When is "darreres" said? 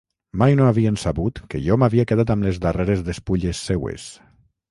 2.65-3.05